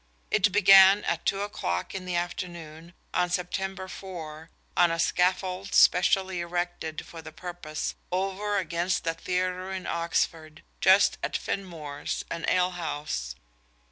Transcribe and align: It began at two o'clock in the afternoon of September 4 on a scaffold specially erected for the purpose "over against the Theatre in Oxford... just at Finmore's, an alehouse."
It 0.31 0.51
began 0.51 1.03
at 1.03 1.27
two 1.27 1.41
o'clock 1.43 1.93
in 1.93 2.05
the 2.05 2.15
afternoon 2.15 2.93
of 3.13 3.31
September 3.33 3.87
4 3.87 4.49
on 4.75 4.89
a 4.89 4.97
scaffold 4.97 5.75
specially 5.75 6.39
erected 6.39 7.05
for 7.05 7.21
the 7.21 7.31
purpose 7.31 7.93
"over 8.11 8.57
against 8.57 9.03
the 9.03 9.13
Theatre 9.13 9.71
in 9.71 9.85
Oxford... 9.85 10.63
just 10.79 11.19
at 11.21 11.37
Finmore's, 11.37 12.25
an 12.31 12.45
alehouse." 12.49 13.35